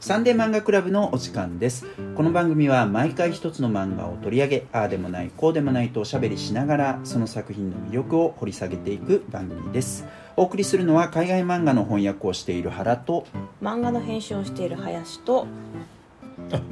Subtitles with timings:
[0.00, 1.84] サンデー漫画クラブのお時間です。
[2.14, 10.06] この番組は毎回一つの漫画を取り上げああでもないこうでもないとおしゃべりしながらその作品の魅力を掘り下げていく番組です。
[10.36, 13.26] お送りするのは海外漫画の翻訳をしている原と
[13.60, 15.48] 漫画の編集をしている林と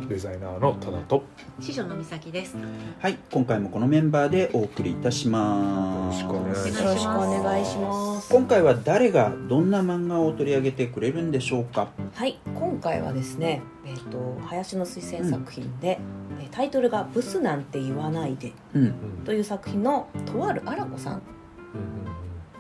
[0.08, 1.22] デザイナーのただと。
[1.60, 2.56] 師匠の美咲です。
[3.00, 6.22] はい今回もこのメンバーでお送りいたします。
[6.22, 6.82] よろしくお願いします。
[6.82, 8.32] よろしくお願いします。
[8.32, 11.88] 今回は誰がどんな漫画を取り上げてくれるんでしょうか？
[12.14, 15.98] はい今回はですねえっ、と林の推薦作品で、
[16.40, 18.94] えータイトルが「ブスなんて言わないでうん」
[19.26, 21.22] という作品のとあるあらこさん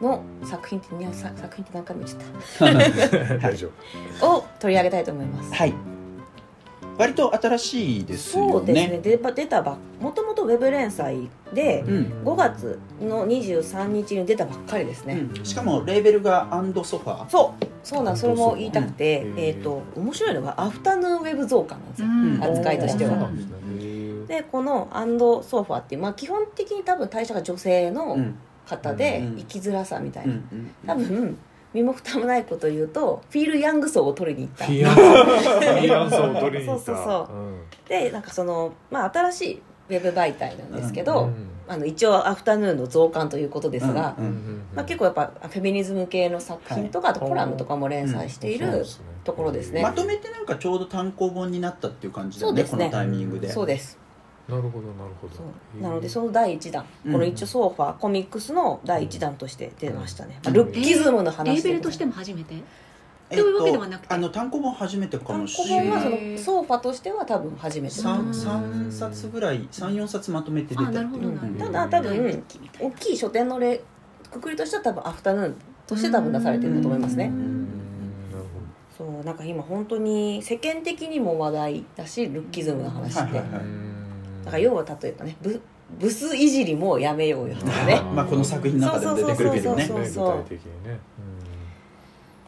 [0.02, 3.70] の作品ってにゃさ作品って何回も言っちゃっ 大丈
[4.20, 5.54] た を取り上げたいと思います。
[5.54, 5.72] はい
[6.98, 8.52] 割と新しいですよね。
[8.52, 9.00] そうですね。
[9.02, 12.22] 出ば出たばもともとウェブ連載でうん。
[12.24, 15.44] 5月の23日に出たばっかりですね、うん。
[15.44, 17.28] しかもレーベルがアンドソファー。
[17.28, 17.66] そう。
[17.82, 19.38] そうなんそれも言いたくて、うん。
[19.38, 22.58] えっ、と面白いのがアフタヌーンウェブ増刊なんですよ、ん。
[22.58, 23.30] 扱いとしては。
[24.26, 28.38] でこのアンドソファーっていう、まあ、基本的に多分対象が女性のうん。
[28.66, 31.04] 方でうん生きづらさみたいうんな、うん。
[31.04, 31.38] 多分
[31.76, 34.64] 身も蓋もないことを言うとフィール・ヤング層を取りに行った。
[34.64, 36.84] ーフィアンソフィアンソを取りに行った。
[36.84, 37.28] そうそうそ
[37.86, 37.88] う。
[37.88, 41.50] でなんかその、まあ、新しいウェブ媒体なんですけど、うん。
[41.68, 48.84] あの一応アフタヌーンの増刊ということですが、うんまあ、結構やっぱフェミニズム系の作品とか、あとコラムとかも連載している
[49.24, 49.82] ところですね。
[49.82, 52.90] まとめてなんかちょうど単行本になったっていう感じだよねそうですね。
[52.90, 53.50] このタイミングで。
[53.50, 53.98] そうです
[54.48, 55.82] なるほどなるほど。
[55.82, 57.12] なのでその第1弾、うん。
[57.12, 62.54] この一応ソーファーコミックスの第1弾として出ましたね、ルッキズムの話レーベルとしても初めて？
[63.28, 64.14] というわけではなくて。
[64.14, 67.94] あの単行本初めてか単もし行本はそれないのソーファーとしては多分初めて。
[67.94, 71.00] 三三冊ぐらい三四冊まとめて出たってい
[71.58, 72.44] ただ多分
[72.80, 73.80] 大きい書店のれ
[74.30, 75.56] くくりとしては多分アフタヌーン
[75.88, 77.24] として多分出されてるんだと思いますね。
[77.24, 77.64] うん。
[78.30, 78.44] なる
[78.96, 83.85] そうなんか今本当に世間的にも話題だしルッキズムの話って、はいはいはい
[84.46, 85.60] だから要は例えばねブ
[85.98, 88.00] ブスいじりもやめようよとかね。
[88.14, 89.84] まあこの作品の中でも出てくるけどね。
[89.84, 91.00] そうそうね具体的にね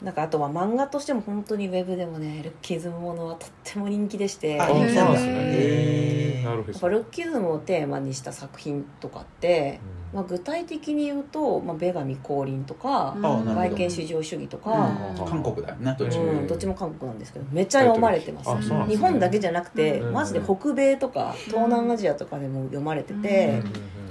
[0.03, 4.61] なんかあとは漫画としても本当にウェブでもねルッキズムものはとっても人気でして。
[4.61, 4.95] あなんです
[5.27, 6.45] ね。
[6.49, 9.81] ルッキズムをテーマにした作品とかって、
[10.15, 13.55] まあ、具体的に言うと「まあ、女神降臨」とかうんあなるほど。
[13.55, 15.27] 外見至上主義とか、うん。
[15.27, 15.95] 韓国だよね。
[15.99, 16.25] どっちも。
[16.25, 18.51] うんどっちも韓国なんですけどめっちゃ読まれてます。
[18.51, 19.09] あそうなん日ですね。
[19.11, 20.13] 本だけじゃなくて、うん。
[20.13, 23.63] マジで北米とか東南アジアとかでも読まれてて、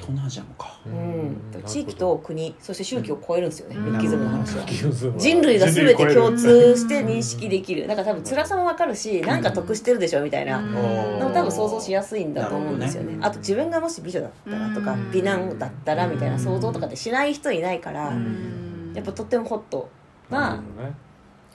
[0.07, 0.79] 東南アジアもか。
[0.85, 1.63] うん。
[1.65, 3.85] 地域と国そして宗教を超えるんですよね、うん。
[3.85, 4.65] ルッキズムの話は。
[4.65, 7.87] 人人類が全て共通して認識できる。
[7.87, 10.61] だから多分辛さも分かるしなんか得してるでしょみたいな。
[10.61, 13.17] のも多分想像しやすいんだと思うんですよね。
[13.21, 15.11] あと自分がもし美女だったらとかうん。
[15.11, 18.93] 美男だったらみたいな想像とかってしない人いないからうん。
[18.95, 19.89] やっぱとってもホット
[20.29, 20.63] な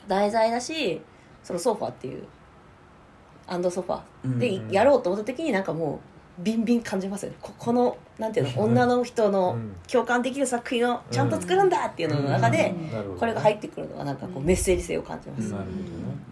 [0.06, 1.00] 題材だし
[1.42, 2.24] そのソファーっていう
[3.46, 4.70] アンドソファーでうん。
[4.70, 7.36] やろうと思った時になんかもうビンビン感じますよね。
[7.40, 9.58] ここのなんていうの女の人の
[9.90, 12.74] 共感できる作品をちゃんと作るんだっていうのの中で
[13.18, 15.54] これが入ってくるのはなんかこうメッセージ性を感じます。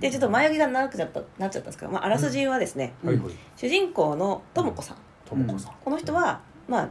[0.00, 2.94] でちょっと前置きが長くなったなっちゃったんですけど、まあ、あらすじはですね、
[3.56, 4.96] 主人公のとも子さん。
[5.84, 6.88] この人はまあ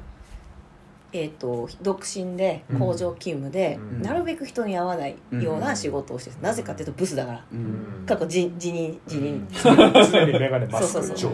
[1.11, 4.01] えー、と独身で工場勤務で、うん。
[4.01, 7.45] なるべく人に会わないような仕事をしてる、なぜかというとブスだから。
[7.51, 8.03] うん。
[8.05, 11.31] 過去辞辞任辞任、常にメガネマスク常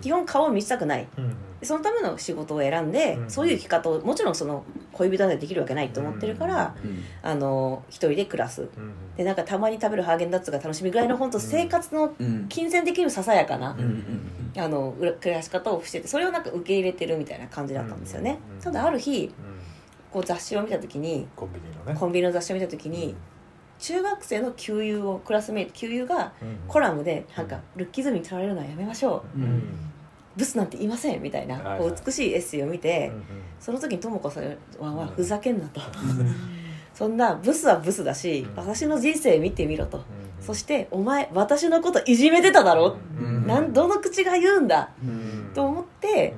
[0.00, 1.06] 基本顔を見せたくない。
[1.18, 1.36] うん。
[1.60, 3.30] でそのための仕事を選んで、うん。
[3.30, 7.02] そういう生き方をもちろんその恋人でできるわけないと思ってるから、うん。
[7.22, 8.62] あの一人で暮らす。
[8.62, 8.68] うん。
[9.16, 12.46] でなんかたまに食べるハーゲンダッツが楽しみぐらいの本当生活のうん。
[12.48, 13.80] 金銭的にもささやかな、うん。
[13.80, 19.32] うんあの暮らし方をしててそれをなんか受け入れてるみたいな感じだったんですよね、うんただある日うん。
[20.10, 21.94] こう雑誌を見た時にコンビニのね。
[21.98, 23.14] コンビニの雑誌を見た時に、
[23.78, 26.32] 中学生の給油をクラスメイト給油が
[26.68, 29.38] コララムでなんかルッキズムに取られるのはやめましょう。
[29.38, 29.62] うん。
[30.36, 33.12] ブスなんていませんみたいなこう美しいエッセイを見て、
[33.60, 35.80] その時にとも子さんはふざけんなと、
[36.96, 38.56] そんなブスはブスだし、うん。
[38.56, 40.02] 私の人生見てみろと、
[40.40, 43.46] そしてお前私のこといじめてただろ、うん。
[43.46, 44.88] なんどの口が言うんだ？
[45.04, 45.50] うん。
[45.54, 46.34] と思って、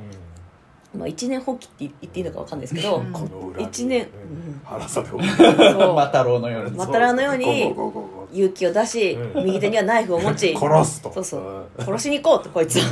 [0.97, 3.05] まあ、一年放棄って言っていいのかわかんないですけど、
[3.59, 4.11] 一年ね。
[4.33, 5.95] うん腹さでもそう。
[5.95, 7.75] マタロウのようにマタロウのように
[8.33, 9.45] 勇気を出し、うん。
[9.47, 11.13] 右手にはナイフを持ち殺すと。
[11.15, 11.67] そうそう。
[11.79, 11.85] うん。
[11.85, 12.83] 殺しに行こうとこいつっ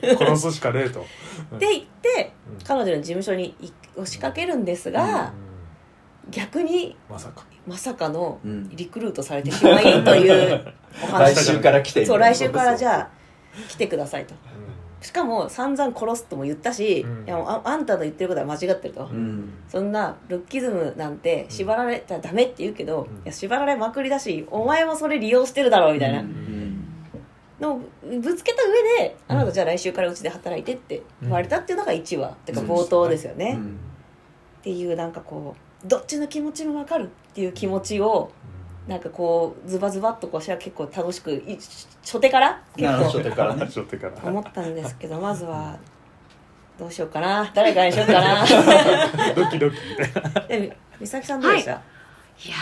[0.00, 1.06] て殺すしかねえと。
[1.58, 2.64] 言ってうん。
[2.64, 3.54] 彼女の事務所に
[3.94, 5.32] 押しかけるんですが、
[6.30, 7.44] 逆にまさか。
[7.66, 8.68] まさかのうん。
[8.70, 10.74] リクルートされてしまいという
[11.04, 13.08] お 来話週から来てそう来週からじあゃあ
[13.68, 14.34] 来てくださいと。
[15.00, 17.26] しかも散々殺すとも言ったし、うん。
[17.26, 19.52] いやもうああんたの言ってることは間違ってると、うん。
[19.68, 23.04] そんなルッキズムなんて縛られたらダメって言うけど、ん。
[23.04, 26.84] いや縛られまくりだしお前もそれ利用してるだろうみたいな、うん。
[27.60, 32.28] のぶつけた上で「あなたじゃあ来週からうちで働いて」って言われたっていうのが1話。
[32.28, 33.54] っていうか冒頭ですよね。
[33.56, 33.78] うん。
[34.60, 38.30] っていうなんかこうどっちの気持ちも分かるっていう気持ちを
[38.86, 41.58] なんかこうズバズバっとこう私は結構楽しくい
[42.02, 43.22] 初手から結構ど。
[43.30, 45.76] だからね初手から思ったんですけどまずは
[46.78, 47.50] どうしようかな。
[47.54, 48.44] 誰からにしようかな。
[49.34, 49.76] ドキドキ。
[49.76, 51.74] みたいなで美咲さんどうでした、い。
[51.74, 52.56] や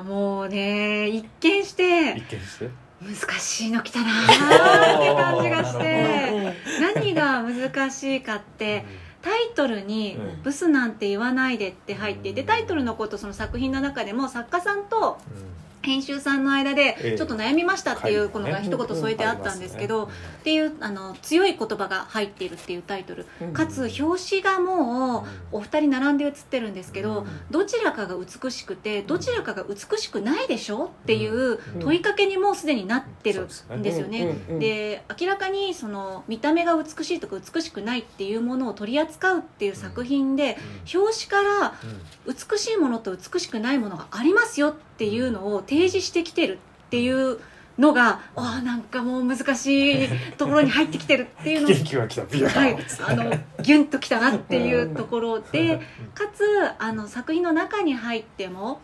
[0.00, 2.86] ーもうね一見して一見して。
[3.02, 8.84] 難しいの来たなーって感じがしなてうん何が難しいかって
[9.26, 15.18] タイトルにうん「ブスなんて言わないで」って入っていてタイトルのことその作品の中でも作家さんと
[15.86, 16.74] 編集さんの間ええ。
[16.74, 20.08] でちょっと悩みましたっていう会議ねのが一言添えてあったんですけど、っ
[20.42, 23.26] ていうあの強い言葉が入っているっていうタイトル。
[23.40, 23.52] うん。
[23.52, 34.34] かつ表紙がもうお二人並んで写ってるんですけどどちらかが美しくてどちらかが美しくないでしょっていう問いかけにもうすでになってるんですよね。
[34.58, 40.58] で明らかにその見た目が美しいとか美しくないっていうものを取り扱うっていう作品で
[40.92, 41.74] 表紙から
[42.26, 47.40] 美しいものと美しくないものがありますよっていうのを提示してきてるっていう
[47.78, 50.08] のがああなんかもう難しい
[50.38, 51.68] ところに入ってきてるっていうの
[52.48, 52.76] はい、
[53.06, 53.30] あの
[53.62, 55.80] ギュンときたなっていうところで
[56.14, 56.44] かつ
[56.78, 58.80] あの作品の中に入っても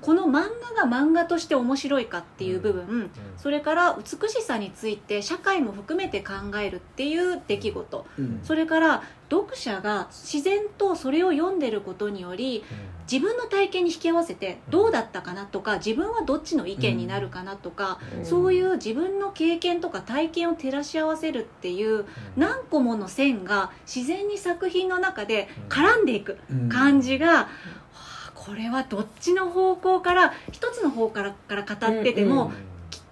[0.00, 8.40] この漫画が漫画として面白いかっていう部分それから美しさについて社会も含めて考えるっていう出来事うん。
[8.42, 12.64] それから読者が自然とそれを読んでることにより
[13.12, 18.24] 自分の体験に引き合わせてどうだったかなとか自分はどっちの意見になるかなとか、うん。
[18.24, 22.06] そういう自分の経験とか体験を照らし合わせるっていう
[22.38, 26.68] 何個もの線が自然に作品の中で絡んでいくうん。
[26.70, 27.48] 感じが、は
[27.92, 32.50] あこれはどっちの方向から一つの方からから語ってても、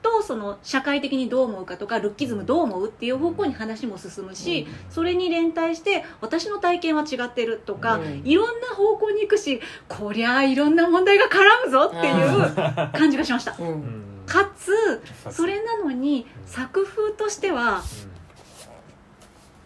[0.02, 8.22] とその社会的にどう思うかとかルッキズムどう思うっていう方向に話も進むし、それに連帯して私の体験は違ってるとか、うん。
[8.24, 13.56] いろんな方向に行くしこりゃあいろんな問題が絡むぞっていう感じがしました。
[13.58, 14.10] うん。
[14.26, 14.72] かつ
[15.32, 17.82] それなのに作風としては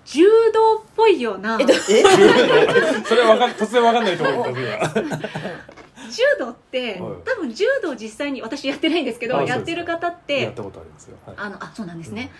[0.06, 1.74] 柔道っぽいようなえっと
[3.04, 5.20] それはわかん突然わかんないところに行った今
[6.10, 7.12] 柔道ってはい。
[7.24, 11.16] 多分柔道実際に私やってないんですけどやってる方っやてったことありますよ。
[11.26, 11.36] はい。
[11.38, 12.30] あのあそうなんですね、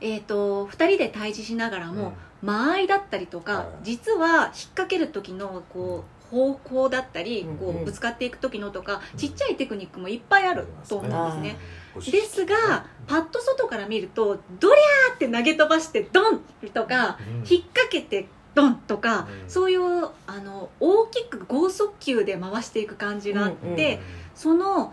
[0.00, 3.66] えー、と2人で対峙しながらも、間合いだったりとか、はい。
[3.82, 7.82] 実は引っ掛ける時のこう方向だったり、うんこうん。
[7.82, 11.56] うぶつかっていく時のとか、ちっちゃいテクニックもいっぱいあると思うんですね。
[11.94, 16.40] うんですがパッと外から見るとドリャーって投げ飛ばしてドン
[16.72, 17.36] とか、うん。
[17.38, 19.50] 引っ掛けてドンとか、うん。
[19.50, 19.80] そういう
[20.26, 24.00] あの大きく剛速球で回していく感じがあって、
[24.34, 24.92] その、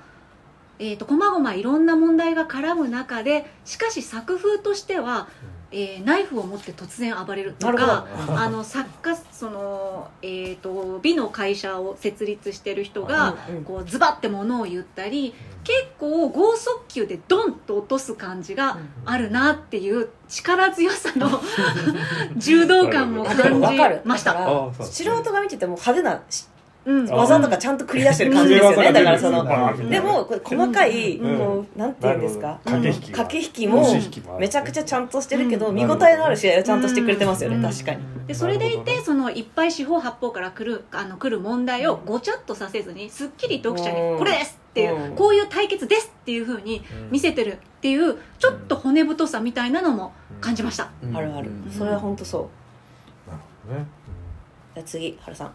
[0.80, 5.28] えー、と細々いろんな問題が絡む中でしかし作風としては、
[5.72, 13.36] えーナイフを持って突然暴れるとか あの作家その、えー、と美の会社を設立してる人が、
[13.66, 15.34] こうズバッてものを言ったり
[15.64, 21.42] 結構剛速球でドンと落とす感じがあるなっていう力強さの
[22.38, 23.68] 柔道感も感じ
[24.06, 24.72] ました。
[24.82, 26.48] 素人が見てても派手なし
[26.88, 27.12] うん。
[27.12, 28.94] あ技とかちゃんと繰り出してる感じですよね。
[28.94, 31.38] だからそののでもこれ細かいうん。
[31.38, 32.60] こうなんていうんですか？
[32.64, 33.18] 駆け引きが。
[33.26, 35.76] 駆け引きもめちゃくちゃちゃんとしてるけどうん。
[35.76, 37.62] 見応えのある試合をちゃんとしてくれてますようん。
[37.62, 38.00] ね確かに。
[38.28, 44.18] でそれでいて、そのいっぱい四方八方から来るあの来る問題をごちゃっとさせずにすっきり読者にうん。
[44.18, 44.58] これです！
[44.72, 45.16] っていう、うん。
[45.16, 46.08] こういう対決です！
[46.22, 51.18] っていうふうに見せてるっていうちょっと骨太さみたいなのも感じました、うん。
[51.18, 51.50] あるある。
[51.50, 51.72] うん。
[51.72, 52.50] それは本当そ
[53.28, 53.30] う。
[53.30, 53.86] なるほどね
[54.78, 55.54] じゃあ次春さん。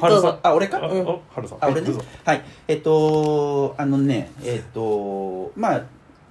[0.00, 0.38] 春さん。
[0.42, 0.78] あ俺か？
[0.84, 1.08] あうん。
[1.08, 1.58] あ春さん。
[1.64, 1.86] あ俺ね。
[1.86, 2.04] どうぞ。
[2.24, 2.42] はい。
[2.68, 5.82] えっとあのねえっとまあ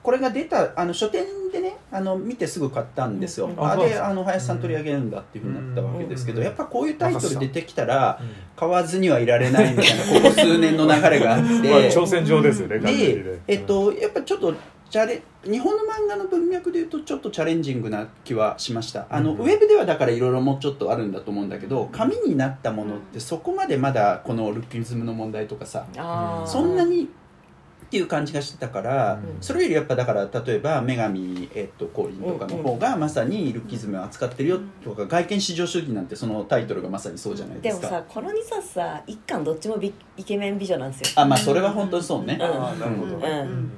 [0.04, 8.24] これが出たあの書店でねあの見てすぐ買ったんですよ、うんあであの林さん取り上げるんだっていうふうになったわけですけど、うんやっぱこういうタイトル出てきたらう。
[8.24, 14.54] ん買わずにはいられないみたいなここ数年の流れがあって、 まあ挑戦状ですよねでね、えっと、やっぱちょっと
[14.94, 19.08] チャレ日本の漫画の文脈でいうとちょっとチャレンジングな気はしました。
[19.10, 26.48] あの、うんウェブではだからいろいろもうちょっとあるんだと思うんだけど紙になったものってそこまでまだこのルッキズムの問題とかさあー。
[26.48, 29.42] そんなにっていう感じがしてたから、うん。
[29.42, 41.22] それよりやっぱだから例えば女神、えっと、降臨とかの方がまさにルッキズムを扱ってるよとか外見至上主義なんてそのタイトルがまさにそうじゃないでですもかさこの2冊さ一巻どっちもビイケメン美女なんですよ。
[41.24, 42.48] あまあそれは本当にそうね、うん。
[42.48, 43.28] ああなるほどね。
[43.28, 43.72] うん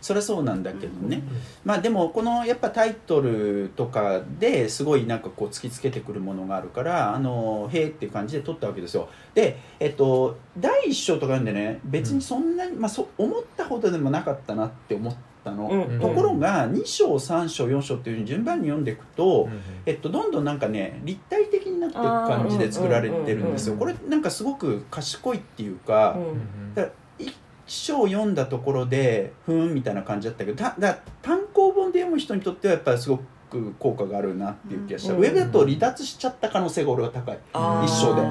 [0.00, 1.22] それはそうなんだけどね、
[1.64, 9.08] まあでもこのやっぱタイトルとかですごいなんかこう突きつけてくるものがあるからあのへえっていう感じで撮ったわけですよ。
[9.34, 11.80] でえっと第一章とか読んでね。
[11.84, 15.14] 別にそんなに、まあ、そ思ったほどでもなかったなって思っ
[15.44, 26.88] たの、うんところが2章3章4章っていうふうに順番に読んでいくと、うんえっと、どんどんなんかね立体的になっていく感じで作られてるんですよ、これなんかすごく賢いっていうか、うんだ
[27.18, 27.34] 一
[27.70, 35.20] 章読んだところでふーんみたいな感じだったけどただ単行本で読む人にとってはやっぱりすごく効果があるなっていう気がした、うん。
[35.20, 37.84] ウェブだと離脱しちゃった可能性が俺は高い、あー。
[37.84, 38.22] 一緒で。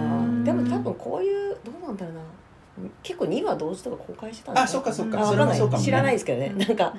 [0.44, 2.22] でも多分こういうどうなんだろうな。
[3.02, 5.22] 結構2話同時とか公開してたんじゃないあそっかそっか。
[5.22, 6.54] あそれもそうかも、ね、知らないですけどね。
[6.58, 6.94] なんか。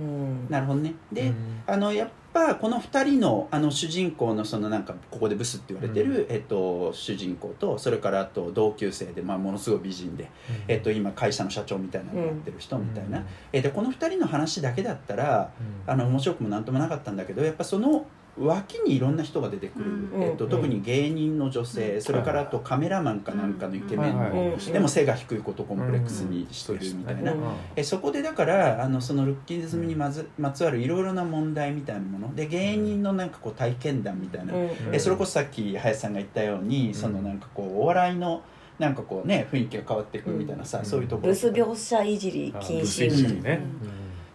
[0.00, 0.06] うん。
[0.06, 0.46] うん。
[0.48, 0.94] なるほどね。
[1.12, 1.32] で、
[1.66, 2.14] あのやっぱ
[2.56, 10.30] この2人のあの主人公のそのなんかここでブスって言われてる、えっと、主人公とそれからあと同級生で、まあ、ものすごい美人で、
[10.68, 15.50] えっと、今会社の社長みたいなのやってる人みたいな、えでこの2人の話だけだったら
[15.86, 18.06] あの面白くもなんともなかったんだけどやっぱその
[18.38, 20.22] 脇にいろんな人が出てくる、うん。
[20.22, 20.50] えっと、うん。
[20.50, 24.72] 特に芸人の女性、それからあとカメラマンかなんかのイケメンの、はいはいうん。
[24.72, 27.40] でも背が低いことをコンプレックスにしてるみたいな、うん。
[27.74, 32.34] えそこでだからあのそのルッキズムにまずまつわるいろいろな問題みたいなもの。
[32.34, 34.70] で芸人のなんかこう体験談みたいな、うん。
[34.92, 38.42] えそれこそさっき林さんが言ったように、そのなんかこうお笑いの
[38.78, 40.84] なんかこうね雰囲気が変わっていくみたいなさ、うん。
[40.84, 43.42] そういうところブス描写いじり禁止うん。
[43.42, 43.60] ね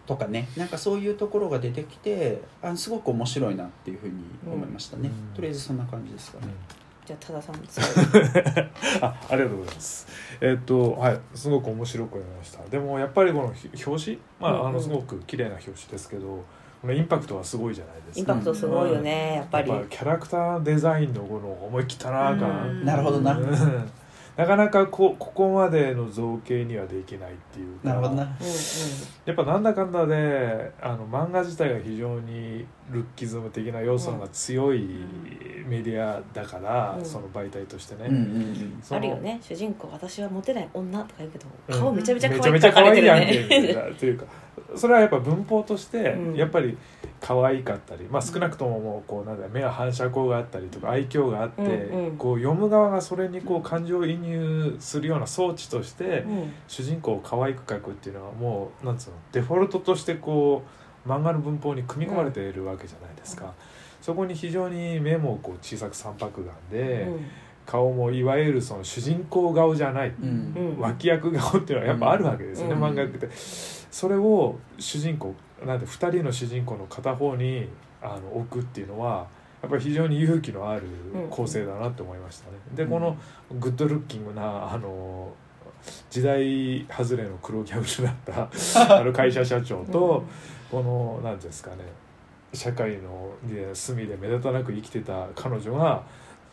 [0.06, 4.14] とかねなんかそういうところが出てきてあのすごく面白いなっていうふうに
[4.46, 5.34] 思いましたね、うん。
[5.34, 6.52] とりあえずそんな感じですかね、
[7.06, 7.56] じゃあ多田さん
[9.04, 10.06] あありがとうございます。
[10.40, 12.64] えっとはいすごく面白く読みました。
[12.68, 14.18] でもやっぱりこのひ表紙？
[14.40, 14.72] まああうんうん。
[14.74, 16.44] のすごく綺麗な表紙ですけど
[16.80, 18.18] このインパクトはすごいじゃないですか。
[18.18, 19.70] インパクトすごいよねやっぱり。
[19.70, 22.84] やっぱキャラクターデザインのこの思い切ったな感、うん。
[22.84, 23.90] なるほどな、うん
[24.36, 28.22] なかなかこここまでの造形にはできないっていうかなるほどな。
[28.22, 28.28] うん
[29.24, 34.88] やっぱなんだかんだであの漫画自体が非常にルッキズム的な要素が強い
[35.68, 37.04] メディアだから、うん。
[37.04, 38.82] その媒体としてね、うんうんうん。
[38.90, 39.38] あるよね。
[39.42, 41.78] 主人公私はモテない女とか言うけどうん。
[41.78, 44.24] 顔めちゃめちゃめ可愛いちゃめちゃ可愛いやんというか。
[44.76, 46.34] それはやっぱ文法としてうん。
[46.34, 46.76] やっぱり
[47.24, 52.16] 可愛かったり、まあ少なくとももうこうなんだ目は反射光があったりとか愛嬌があって、うんうん。
[52.16, 56.52] こう読む側がそれにこう感情移入するような装置として、うん。
[56.66, 60.64] 主人公を可愛く描くっていうのはもうなんつうのデフォルトとしてこ
[61.06, 63.54] う漫画の文法に組み込まれているわけじゃないですか、
[64.00, 67.06] そこに非常に目もこう小さく三白眼で、
[67.64, 70.74] 顔もいわゆるその主人公顔じゃない、うん。
[70.76, 70.80] うん。
[70.80, 72.82] 脇役顔っていうのはやっぱあるわけですよね、うん。
[72.82, 73.28] 漫画って。
[73.92, 75.34] それを主人公
[75.66, 77.68] なんで2人の主人公の片方に
[78.00, 79.26] あの置くっていうのは
[79.62, 80.82] やっぱり非常に勇気のある
[81.30, 82.58] 構成だなって思いましたね。
[82.74, 83.16] でこの
[83.60, 85.32] グッドルッキングなあの
[86.10, 90.24] 時代外れの黒ギャルだった あの会社社長と、
[90.70, 91.78] この何ていうんですかね
[92.52, 96.02] 社会ので隅で目立たなく生きてた彼女が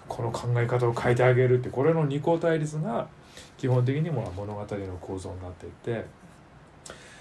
[0.08, 3.08] この考え方を変えてあげるってこれの二項対立が
[3.58, 6.06] 基本的にも物語の構造になっていて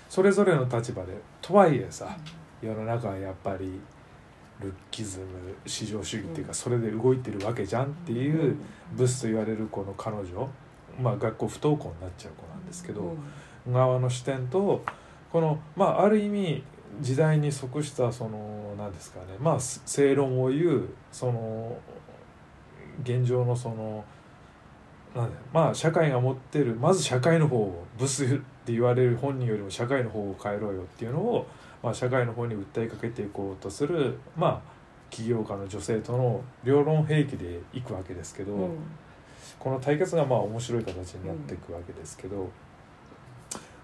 [0.09, 1.13] それぞれの立場で
[1.43, 2.17] とはいえさ
[2.63, 3.81] 世の中はやっぱり
[4.61, 5.27] ルッキズム
[5.67, 8.57] 至上主義っていうかそれで動いてるわけじゃんっていう
[8.93, 10.49] ブスと言われるこの彼女
[11.01, 13.15] まあ学校不登校になっちゃう子なんですけど、
[13.71, 14.85] 側の視点と
[15.31, 16.65] このまあある意味
[17.01, 21.77] 時代に即したその何ですかねまあ正論を言うその
[23.05, 24.05] 現状のその
[25.15, 31.47] なんだまあ社会が持ってるまず社会の方をブスって言われる本人よりも社会の方を変えろよっていうのを、
[31.83, 38.77] まあ、社会の方に訴えかけていこうとするまあ起業家の女性との両論兵器でいくわけですけど、うん。
[39.59, 42.51] この対決がまあ面白い形になっていくわけですけど、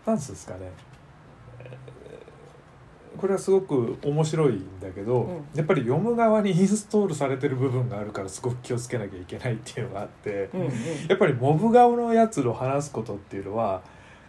[0.05, 0.71] なんつうんですかね。
[1.61, 1.95] えー
[3.17, 5.45] これはすごく面白いんだけど、うん。
[5.55, 10.69] やっぱり読む側にインストールされてる部分があるからすごく気をつけなきゃいけないっていうのがあって、うんうん。
[11.09, 13.83] やっぱりモブ顔のやつの話すことっていうのは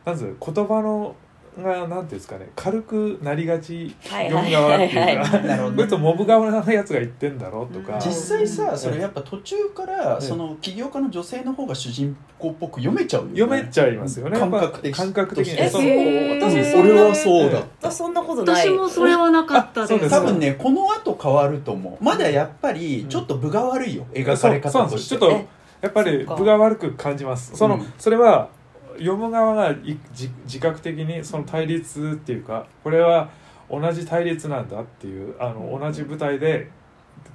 [0.05, 1.15] なんつうの言葉の
[1.63, 10.21] がなんていうんですかね軽くなりがちはい読む側ってはいうかなるほどこいつモブ顔のやつが言ってんだろとか、うん実際さそれやっぱ途中からうん。
[10.21, 13.39] その起業家の女性の方が主人公っぽく読めちゃうよね。
[13.39, 14.37] 読めちゃいますよね。
[14.37, 15.59] 感覚的感覚的に。
[15.59, 15.81] えそう。
[15.81, 18.67] 私俺はそうだ私そんなことない。
[18.67, 19.93] 私もそれはなかったです。
[19.93, 20.11] あそうです。
[20.11, 22.03] 多分ねこの後変わると思う。
[22.03, 25.47] まだやっぱりちょっと分が悪いよ描かれそうそうなん方としてちょっとえ
[25.81, 27.55] やっぱり分が悪く感じます。
[27.55, 27.93] その、うん。
[27.97, 28.49] それは
[28.97, 33.29] 読む側がい自自覚的にその対立っていうかこれは
[33.69, 36.69] 同じ対立なんだっていうあの同じ舞台で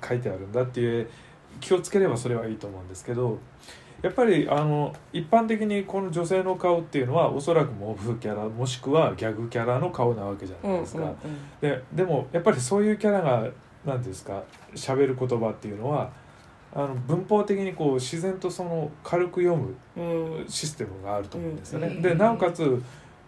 [0.07, 1.09] 書いてあるんだっていう
[1.61, 3.39] 気をつければそれはいいと思うんですけど
[4.03, 11.15] やっぱりあの一般的にこの女性の顔っていうのはおそらくモブキャラもしくはギャグキャラの顔なわけじゃううんなんいですか。
[11.61, 14.43] ででもやっぱりそういうキャラが何ていうんですか
[14.75, 16.11] 喋る言葉っていうのは
[16.73, 21.89] あの文法的にこう自然とその軽く読むうんうんシステムがあると思うんですよね。
[21.89, 22.83] うんでなおかつ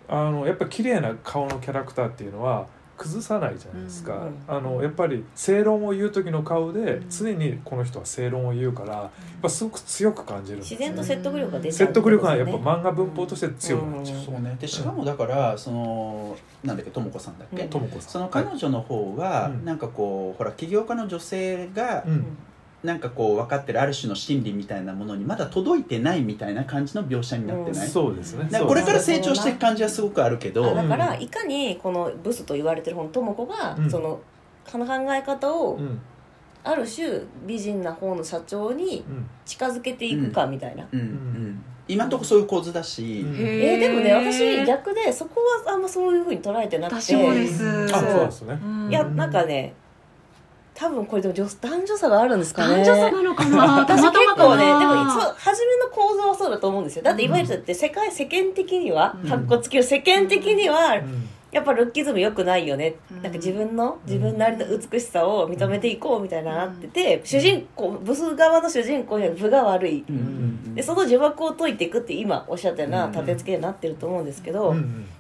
[0.09, 14.19] あのやっぱ綺麗な顔のキャラクターっていうのは崩さないじゃないですか、うんあのやっぱり正論を言う時の顔で常にこの人は正論を言うからやっぱすごく強く感じるんですよ自然と説得力が出ちゃう説得力がやっぱま漫画文法として強くなっちゃう。
[14.19, 14.57] うんそうね。
[14.61, 17.69] でしかもだからそのなんだっけとも子さんだっけ、うん。
[17.71, 18.11] ともこさん。
[18.13, 19.65] その彼女の方は、うん。
[19.65, 22.27] なんかこうほら起業家の女性が、うん
[22.83, 28.49] なんかこう分かってるある種の心理みたいなものにまだ届いてないみたいな感じの描写になってない、そうですね。
[28.59, 33.91] これから成長していく感じはすごくあるけど、あだからいかにこのブスと言われてる方の智子が、うん。
[33.91, 34.21] その
[34.71, 36.01] この考え方をうん。
[36.65, 39.27] ある種美人な方の社長にうん。
[39.45, 41.01] 近づけていくかみたいな、うん。
[41.01, 41.65] うん。
[41.89, 43.37] 今のところそういう構図だし、うん。
[43.37, 47.15] えーでもね私逆でそこはあんまそういうふうに捉えてなくて。
[47.15, 47.85] 私もです。
[47.95, 48.59] あそうそうですね。
[48.91, 49.75] いやなんかね
[50.75, 52.85] 多分これでも女男女差があるんですかね。
[52.85, 53.87] 男女差なのかな？
[53.87, 57.03] た 私結構ねでもなそう初めの構造はそうだと思うんですよ。
[57.03, 59.29] だっていわゆるだって世界世間的にはうん。
[59.29, 61.29] かっこつきの世間的にはうん。
[61.53, 63.23] やっぱルッキズム良くないよね、うん。
[63.23, 70.03] なんか自分の自分なりの美しさを認めていこうみたいななってて、主人公ブス側の主人公には分が悪い、
[70.75, 74.75] でその呪縛を解いていくって今おっしゃったようなうん立て付けになってると思うんですけど、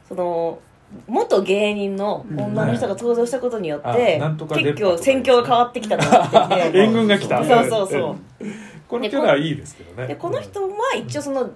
[0.09, 0.59] その
[1.08, 7.44] 元芸人の女の人が登場したことによって、結構戦況が変わってきたなって 援軍が来た。
[7.44, 8.46] そうそうそう。
[8.88, 11.50] このキャラはいいですけどねでこの人は一応その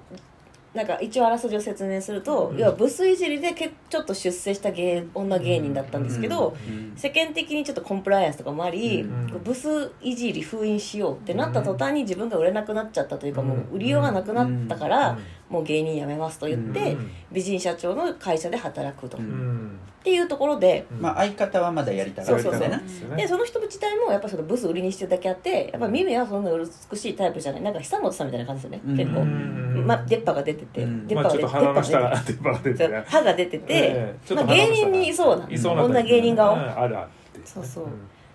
[0.73, 2.59] なんか一応あらすじを説明すると、うん。
[2.59, 17.11] 要はブスいじりでけちょっと出世した芸女芸人だったんですけど、うん世間的にちょっとコンプライアンスとかもあり、うんブスいじり封印しようってなった途端に自分が売れなくなっちゃったというか、うんもう売りようがなくなったから、うんもう芸人辞めますと言って、うん。
[17.31, 20.87] 美人社長の会社で働くと、うっうんていうところで。
[21.01, 22.61] まあ相方はまだやりたがそうそうそう。
[22.63, 23.17] るみたいなですよね。
[23.17, 27.63] でその人自体もやっぱそのブス売りにしてるだけあってやっぱ耳はそんな美しいタイプじゃない。
[27.63, 28.97] なんか久本さんみたいな感じですよね、うん。
[28.97, 29.85] 結構、うん。
[29.87, 31.49] まあ、出っ歯が出てて、出っ歯が出てて。
[31.49, 34.27] ね歯が出て歯が出てて、ええ。
[34.27, 36.61] ちょっまあ、芸人にいそうないそうな女芸人顔、うん。
[36.61, 37.09] あるある
[37.45, 37.87] そうそう。
[37.87, 37.91] ん。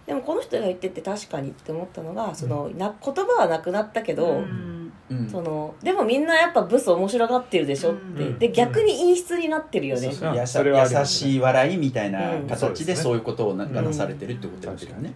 [0.05, 4.80] でもこの人が言ってて確かにって思ったのがそのな言葉はなくなったけど、うん
[5.11, 5.29] うん。
[5.29, 8.39] そのでもみんなやっぱブス面白がってるでしょって、うん。
[8.39, 11.29] で逆に陰湿になってるよね、そうやさそれはありますね。
[11.29, 15.13] 優しい笑いみたいなうん形でそうういうことをなんかなされてるってことだよね。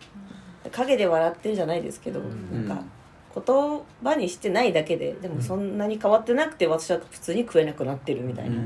[0.71, 2.67] 影で笑ってるじゃないですけど、うん。
[2.67, 2.83] なんか
[3.35, 8.57] 言葉にしてないだけででもそんなに変わってなくて私は普通に食えなくなってるみたいな、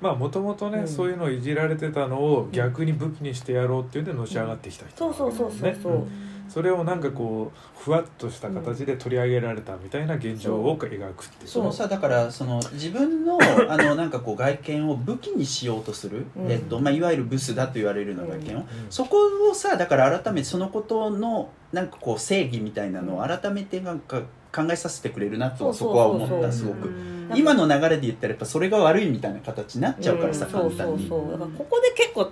[0.00, 0.88] まあもともとね、うん。
[0.88, 4.96] そういうのをいじられてたのを逆に武器にしてやろうっていうんでのし上がってきた人。
[4.96, 11.50] そうそうそうそうそう、ねそれをなんかこうふわっとした形で取り上げられたみたいな現状を描くっていう。
[11.50, 16.50] そのさだからその自分の あのなんかこう外見を武器にしようとする、うん。
[16.50, 18.66] えっとまあ、いわゆるブスだと言われるような外見を、うん。
[18.90, 19.16] そこ
[19.50, 24.22] をさだから改めてそのことのなんかこう正義みたいなのを改めてなんか
[24.54, 26.90] 考えさせてくれるなとそこは思ったすごく。
[27.34, 30.52] 今の流れで言ったらやっぱそれが悪いみたいな形になっちゃうからさ、うん。
[30.52, 31.08] そうそう簡単に。
[31.08, 32.30] そうだからここで結構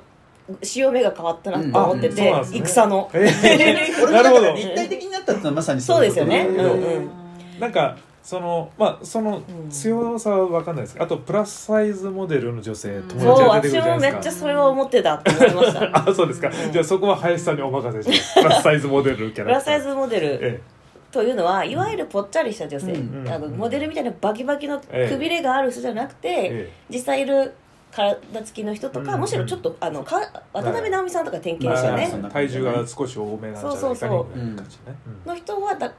[0.62, 3.10] 潮目が変わったなと思ってて、戦の。
[3.12, 6.44] えー俺もだからなるほど立体的になったってのはまさにそうですよね。
[6.44, 6.82] なんだけどうん。
[6.82, 7.10] うん。
[7.60, 14.22] なんかそのまあそのうん強さは分かんないですけどあとプラスサイズモデルの女性友達が出てく私もめっるじゃないですか。
[14.22, 15.90] ちゃそれは思ってたって思いました。
[16.10, 16.72] あそうですか、うん。
[16.72, 20.38] じゃあそこは林さんにお任せしますプラスサイズモデルキャラプラスサイズモデル。
[20.40, 20.60] え
[21.10, 25.08] というのはいわゆるぽっちゃりした女性、うんあのモデルみたいなバキバキのえ。
[25.10, 27.52] えくびれがある人じゃなくて、ええ実際いる
[27.92, 30.18] 体つきの人とか、うんむしろちょっとあのか
[30.52, 34.38] 渡辺直美さんとか典型までしたね、そんなあ、体重が少し多めなんじゃないかそうそうそう。
[34.38, 34.57] ね、うん。
[35.26, 35.92] の人はだ、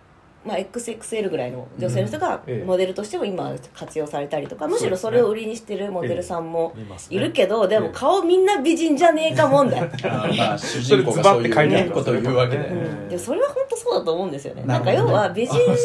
[0.46, 6.76] まあ、XXL ぐらいの女性の人がモデルとしても今活用されたりとか、むしろそれを売りにしてるモデルさんも
[7.10, 9.82] いるけど、でもええ顔みんな美人じゃねえか問題、
[10.38, 12.76] まあ 主人公がそういう、ね、ことを言うわけで、えう
[13.06, 13.10] ん。
[13.10, 14.64] でそれは本当そうだと思うんですよね。
[14.66, 15.76] なんか要は美人の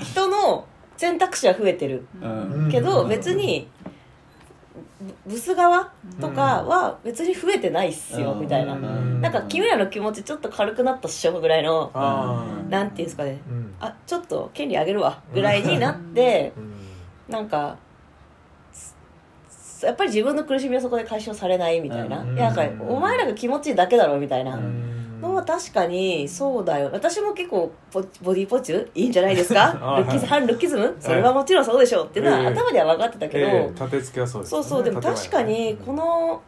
[0.00, 0.64] 人の
[0.96, 2.68] 選択肢は増えてるうん。
[2.70, 3.08] けどうん。
[3.08, 3.68] 別に
[5.26, 8.40] ブブス側とかは別に増えてないっすようん。
[8.40, 8.74] みたいな。
[8.74, 9.20] うん。
[9.20, 12.70] なんか君らの気持ちちょっと軽くなったっしょぐらいのあうん。
[12.70, 13.40] なんていうんですかね。
[13.48, 13.74] ーうん。
[13.80, 17.32] あちょっと権利あげるわぐらいになってうん。
[17.32, 17.76] なんか
[18.72, 22.20] すやっぱり自分の苦しみはそこで解消されないみたいな。
[22.20, 22.36] うん。
[22.36, 24.56] いやなんかお前らが気持ちいいだけだろみたいな。
[24.56, 26.90] うんのは確かにそうだよ。
[26.92, 28.88] 私も結構ポボディポチュ？
[28.94, 29.76] いいんじゃないですか？
[29.96, 30.96] あルッキズはい反ルッキズム？
[31.00, 32.06] それはもちろんそうでしょう。
[32.06, 32.46] っていうのはええ。
[32.48, 34.64] 頭では分かってたけど、ええ立て付けはそうですよね。
[34.64, 34.84] そうそう。
[34.84, 36.42] でも確かにこの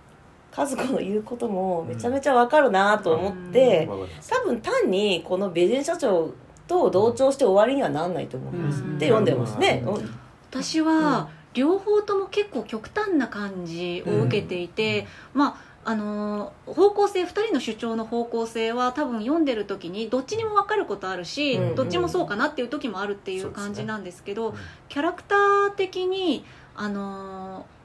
[0.57, 4.31] 和子の言うこともめちゃめちゃ分かるなと思って、わかります。
[4.31, 6.33] 多分単にこの美人社長
[6.67, 8.97] と同調して終わりにはなんないと思います、うん。
[8.97, 10.11] って読んでますね、うん。
[10.51, 24.55] 私は両方とも結構極端な感じを受けていて、まああのー方向性2人の主張の方向性は多分読んでる時にどっちにも分かることあるし、うんどっちもそうかなっていう時もあるっていう感じなんですけどうん。
[24.91, 26.45] キャラクター的に
[26.77, 27.78] あのー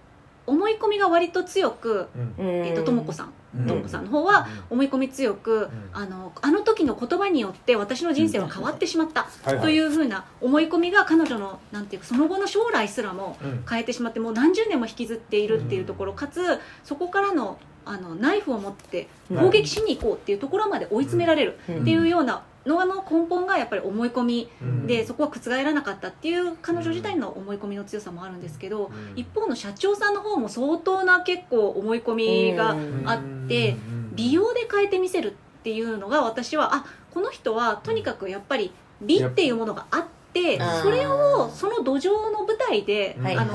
[0.45, 2.33] 思い込みが割と強く、うん。
[2.39, 3.33] えー、とともこさん。
[3.57, 3.67] うん。
[3.67, 9.63] ともこさんの方は思い込み強く、あのあの時の言葉によって私の人生は変わってしまったはいはい。
[9.63, 13.65] というふうな思い込みが彼女のなんていうかその後の将来すらもうん。
[13.69, 24.87] 変えてしまってもう何十年も引きずっているっていうところかつそこからのあのナイフを持って攻撃しに行こうっていうところまで追い詰められるっていうようなのの根本がやっぱり思い込みうん。
[24.87, 29.19] でそこは覆らなかったっていう彼女自体の思い込みの強さもあるんですけどうん。
[29.19, 33.75] 一方の社長さんの方も相当な結構思い込みがあって
[34.13, 43.53] 美容で変えてみせるっていうのが私はあこの人はとにかくやっぱり美っていうものがあってそれをその土壌の舞台であの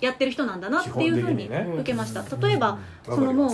[0.00, 2.20] やってる人なんだなっていうふうに受けました。
[2.20, 2.40] うん。
[2.40, 3.50] 例えばそのもう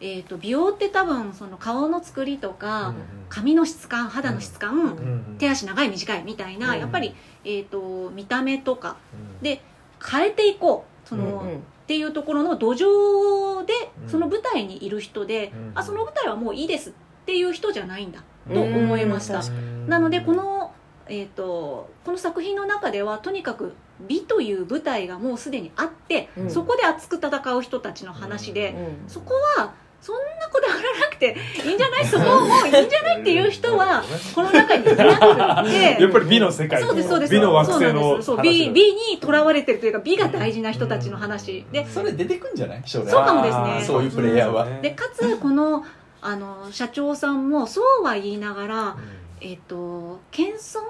[0.00, 2.94] えーと美容って多分その顔の作りとか
[3.28, 8.96] 髪の質感肌の質感手足長い短いみたいなうんやっぱりえーと見た目とか
[9.42, 9.62] で
[10.02, 13.72] 変えていこうそのうんっていうところの土壌で
[14.04, 14.08] うん。
[14.08, 16.92] その舞台にいる人で、うんあその舞台はもういいですっ
[17.26, 19.40] ていう人じゃないんだと思いました。
[19.40, 19.88] うん。
[19.88, 20.72] なのでこの,、
[21.08, 23.74] えー、とこの作品の中ではとにかく
[24.06, 26.50] 美という舞台がもうすでにあって、うん。
[26.50, 29.08] そこで熱く戦う人たちの話で、うん。
[29.08, 32.06] そこはそんなこだわらなくていいんじゃない？
[32.06, 33.20] そこもういいんじゃない？
[33.20, 34.02] っていう人は
[34.34, 35.96] この中にいなくて。
[36.02, 37.32] やっぱり美の世界そうですそうです。
[37.32, 38.82] 美の惑星のそう話美美
[39.12, 41.66] にとらわれてるというか美が大事な人たちの話。
[41.70, 42.82] でそれ出てくんじゃない？
[42.86, 43.82] そうかもですね。
[43.86, 44.66] そういうプレイヤーは。
[44.80, 45.84] でかつこの
[46.22, 48.96] あの社長さんもそうは言いながら、
[49.40, 50.82] えっと謙遜？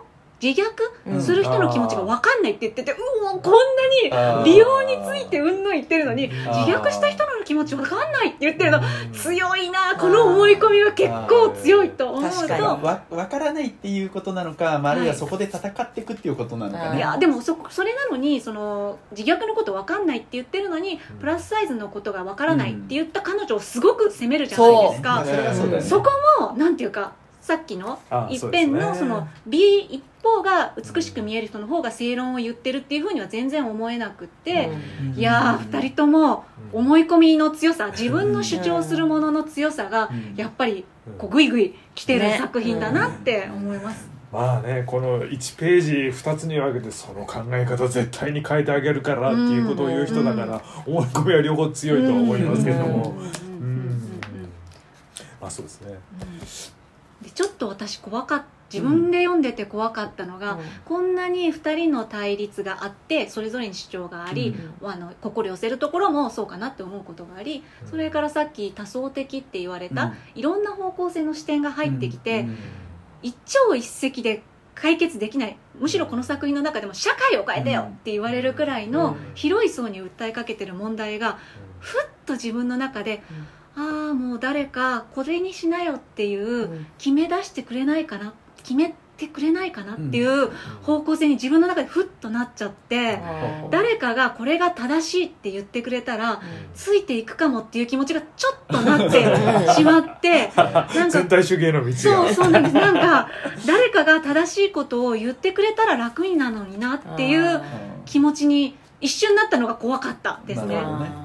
[0.42, 1.20] 自うん虐？
[1.20, 2.96] する人の気持ちが分かんないって言ってて、う
[3.34, 3.52] おこん
[4.12, 8.80] なに美容についてうんぬん言ってるのに自虐した人の気持ち分かんないって言ってるの。
[9.12, 12.60] 強いなこの思い込みは結構強いと思う確かに。
[12.60, 21.18] とわわからないっていうことなのか、まあ、あるいはそこで戦っていくっていうことなのかはね、いやでもそそれなのにその自虐のこと分かんないって言ってるのにうん。
[21.18, 25.08] プラスサイズのことが分からないって言った彼女をすごく責めるじゃないですか。
[25.16, 35.18] まあ、そね、そこもなんていうかさっきのあ一辺のその美一方が美しく見える人の方が正論を言ってるっていうふうには全然思えなくって、うん。
[35.18, 40.34] いやー2人とも思い込みの強さ自分の主張するものの強さがうん。
[40.36, 41.18] やっぱりうん。
[41.18, 42.36] こうグイグイ来てるね。
[42.38, 53.14] 作品だなって思います、まあねこの1ページ2つに分けてその考え方絶対に変えてあげるからっていうことを言う人だから思い込みは両方強いとは思いますけども。
[55.40, 55.98] まあそうですね
[57.22, 58.46] でちょっと私怖かった。
[58.72, 64.54] 自分で読んでて怖かったのが、こんなに2人の対立があってそれぞれに主張があり、
[64.84, 72.58] あの心寄せるところもそうかなって思うことがありそれからさっき多層的って言われた、いろんな方向性の視点が入ってきて、うん。
[73.22, 73.84] 一朝一
[74.16, 74.42] 夕で
[74.76, 75.56] 解決できない。
[75.78, 79.16] むしろこの作品の中でも社会を変えてよって言われるくらいのうん。
[79.34, 81.38] 広い層に訴えかけてる問題が
[81.80, 83.24] ふっと自分の中で、
[83.80, 90.50] ああもう誰かこれにしなよっていう決め出してくれないかな決めてくれないかなっていう
[90.82, 93.20] 方向性に自分の中でふっとなっちゃって、
[93.70, 96.40] 誰かがこれが正しいって言ってくれたら
[96.74, 99.24] ついていくかもっていう気持ちがちょっとなって
[99.76, 102.74] しまってなんか全体主義への道そうがそうなんです。
[102.74, 103.28] なんか
[103.66, 107.60] 誰かが正しいことを言ってくれたら楽になるのになっていう
[108.06, 110.82] 気持ちに一瞬なったのが怖かったですね。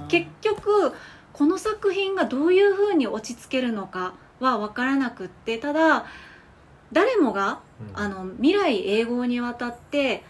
[0.10, 0.94] 結局
[1.36, 6.06] この作品がどういうふうに落ち着けるのかは分からなくってただ
[6.94, 7.60] 誰もが
[7.94, 10.24] あの未来永劫にわたって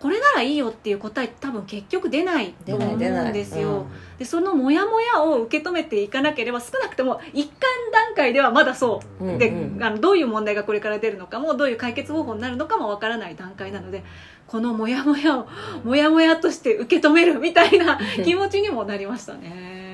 [0.00, 3.86] これならいいよっていう答え多分結局出ないと思うん出ないですよ、うん。
[4.18, 7.58] でそのモヤモヤを受け止めていかなければ少なくとも一貫
[7.92, 9.24] 段階ではまだそう。
[9.24, 9.38] うん。
[9.38, 9.82] で、うん。
[9.82, 14.04] あのどういう問題がこれから出るのかもどういう解決方法になるのかもわからない段階なので
[14.46, 15.48] このモヤモヤを
[15.82, 19.87] モヤモヤとして受け止めるみたいな 気持ちにもなりましたね。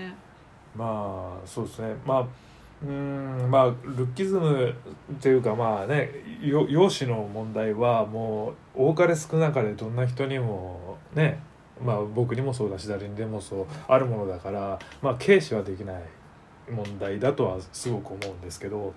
[0.77, 1.95] まあそうですね。
[2.05, 2.27] まあ
[2.83, 4.75] うんまあルッキズム
[5.13, 6.11] っていうかまあね
[6.43, 11.41] よ容姿の問題はもう多かれ少なかれどんな人にもね
[11.83, 16.03] まあ僕にもそうだし誰にでもそうあるものだからまあ軽視はできない
[16.71, 18.93] 問題だとはすごく思うんですけど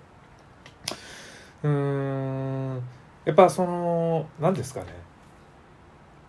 [1.64, 2.82] うん
[3.26, 4.88] やっぱその何ですかね。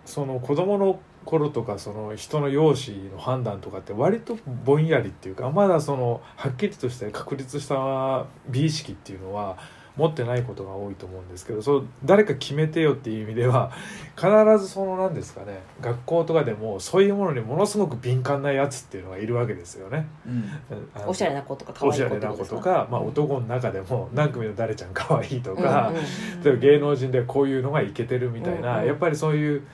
[0.05, 0.99] その子供の
[1.29, 9.59] 頃とかその人の容姿の判断とかって割とぼんやりっていうかまだそのはっきりとした確立した美意識っていうのは
[9.99, 13.73] 持ってないことが多いと思うんですけどそう誰か決めてよっていう意味では
[14.17, 20.07] 必ずその何ですかね学校とかでもそういうものにものすごく敏感なやつっていうのがいるわけですよね。
[20.27, 21.09] うん。
[21.09, 26.03] おしゃれな子とか可愛い子おしゃれな子とか、まあ、男の中でも何組の誰ちゃん可愛いとか、うんうん
[26.43, 28.87] 例えば芸能人でこういうのがイケてるみたいな、うんうん。
[28.87, 29.67] やっぱりそういう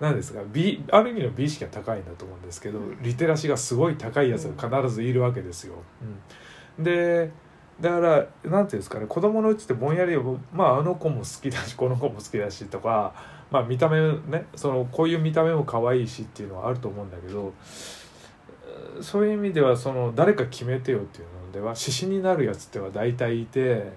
[0.00, 5.74] 何ですか美ある意味の美意識が高いんだと思うんですけどリテラシーがすごい高いやつが必ずいるわけですよ。
[6.78, 7.30] うん、で
[7.80, 10.16] だから何ていうんですかね子供のうちってぼんやり
[10.52, 13.14] まああの子も好きだしこの子も好きだしとか、
[13.50, 17.52] まあ、見た目ねそのこういう見た目も可愛いしっていうのはあると思うんだけど
[19.02, 23.92] そういう意味ではその誰か決めてよっていうのでは指針になるやつっては大体いて。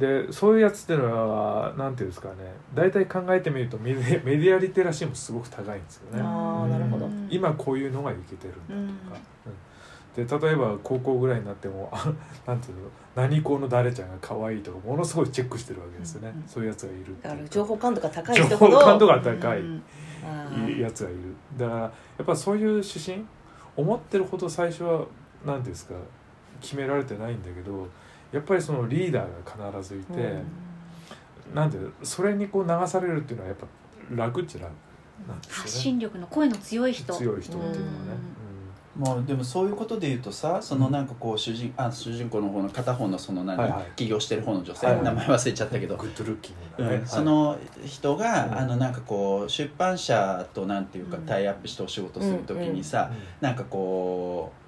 [0.00, 2.34] でそういうやつっていうのは何ていうんですかね。
[2.74, 6.22] 大体考えてみるとメデメディアリテラシーもすごく高いんですよね。
[6.24, 7.06] あなるほど。
[7.28, 9.20] 今こういうのがいけてるんだとか、
[10.16, 11.92] うん、で例えば高校ぐらいになっても
[12.46, 12.82] なんていうの？
[13.14, 19.62] 何校の誰ちゃんが可愛いとかものすごいチェックしてるわけですよね、うん、そういうやつがいるだから情報感度が高い情報感度が高い
[20.80, 21.18] やつがいる。
[21.58, 23.26] だからやっぱそういう指針
[23.76, 25.04] 思ってるほど最初は
[25.44, 25.94] 何ですか
[26.60, 27.88] 決められてないんだけど
[28.32, 33.66] やっぱりそのリーダーが必ずいて、うん、なんでそれにこう流されるっていうのはやっぱ
[34.14, 34.72] 楽っちゃ楽
[35.26, 35.62] なんですよね。
[35.62, 37.12] 発信力の声の強い人。
[37.12, 38.10] 強い人っていうのはね、
[38.96, 46.96] もうでもそういうことで言うとさそのなんかこう主人あ主人公の方の片方のその何、はいはい、起業してる方の女性、はいはい、名前忘れちゃったけど、グッドルッキング、ね。
[46.96, 53.16] うん、その人が、あのなんかこう出版社となんていうかタイアップしてお仕事する時にさ、うん。
[53.16, 54.59] うん、なんかこう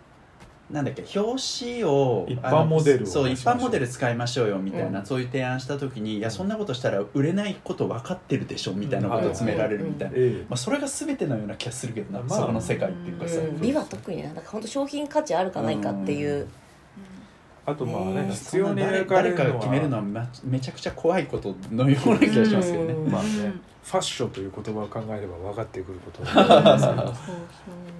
[0.72, 16.48] なんだっけ表紙を一般モデルそう一般モデル使いましょうよみたいな、うん、そういう提案した時にいやそんなことしたら売れないこと分かってるでしょみたいなことを詰められるみたいな、まあ、それが全てのような気がするけどな、まあ、そこの世界っていうかさ、うん、美は特になんか本当商品価値あるかないかっていう。
[17.64, 20.02] あとまあね、必要に誰かが決めるのは
[20.42, 22.92] めちゃくちゃ怖いことのような気がしますけどね。
[23.08, 27.12] まあねファッションという言葉を考えれば分かってくることなんですけど。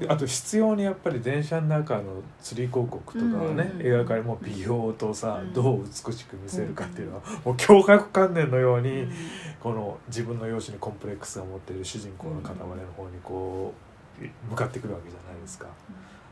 [0.13, 9.07] あと必要にやっぱり電車の中の釣り広告とかはね、描かれもう美容とさ、どう美しく見せるかっていうのは、もう驚愕観念のように、
[9.61, 13.73] この自分の容姿にコンプレックスが持っている主人公の片割れの方にこ
[14.21, 15.67] う向かってくるわけじゃないですか。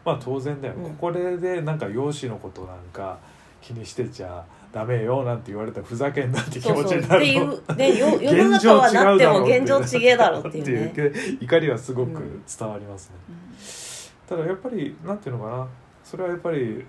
[0.04, 3.18] まあ当然だよ、ここでなんか容姿のことなんか
[3.61, 15.68] 気にしてちゃダメよなんて言われたらふざけんなって気持ちになるそうそうっていうで世の中はなっても現状違えだろうっていう,、ね、怒りはすごく伝わりますね、うん、ただやっぱりなんていうのかな。
[16.11, 16.85] それはやっぱり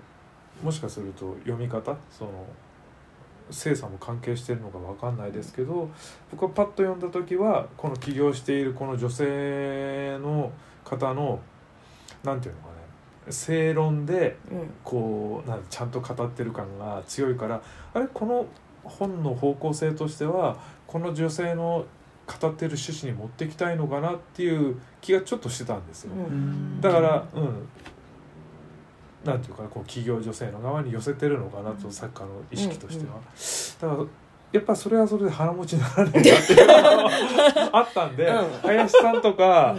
[0.64, 1.96] もしかすると読み方？
[2.10, 2.44] その
[3.50, 5.88] 精査も関係してるのか分かんないですけど
[6.30, 10.50] 僕はパッと読んだ時はこの起業しているこの女性の
[10.84, 11.38] 方の
[12.24, 12.71] なんていうのかな
[13.30, 14.36] 正論で
[14.84, 17.62] こうなんちゃんと語ってる感が強いから
[17.94, 18.46] あれこの
[18.84, 21.86] 本の方向性としてはこの女性の
[22.26, 26.12] 語ってる趣旨に持ってきたいのかなっていう気がちょっとしてたんですよ。
[26.80, 27.68] だからうん。
[29.24, 33.20] なんていうかこう企業女性の側に寄せてるのかなとサッカーの意識としては。
[33.90, 34.08] だから
[34.52, 39.74] やっぱそれはそれで腹持ちにならないなっていうのがあったんで、 うん、林さんとか、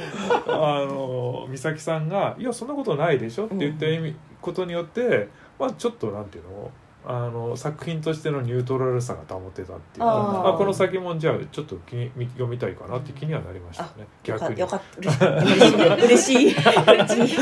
[0.48, 6.72] うん、あの美咲さんが「いやそんなことないでしょ」って言った意味、ことによってまあちょっとなんていうの
[7.06, 14.08] あの作品としてのニュートラルさが保てたっていうかあこの先もじゃあちょっと気に読みたいかなって気にはなりましたね。
[14.24, 14.60] 逆に。
[14.60, 15.28] よかった。
[15.96, 16.56] 嬉しい。
[16.56, 17.38] 嬉しい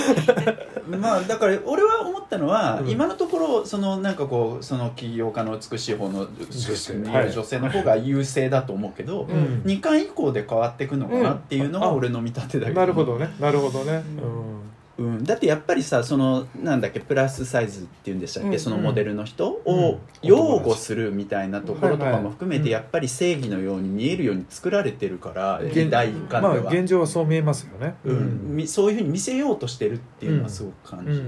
[0.97, 6.93] まあだから俺は思ったのは、うん、今のところそのなんかこうその起業家の美しい方の女性。
[7.01, 13.29] 女性の方が優勢だと思うけど、うん、2巻以降で変わっていくのかなっていうのが俺の見立てだけど、なるほどね。
[13.39, 13.93] なるほどね。
[13.93, 14.70] うん
[15.01, 31.23] うん、だってやっぱりさそのなんだっけプラスサイズっていうんでしたっけ、うん、そのモデルの人を擁護するみたいなところとかも含めてやっぱり正義のように見えるように作られてるから、うん、第一巻では、まあ、現状はそう見えますよね、うん、そういうふうに見せようとしてるっていうのはすごく感じる、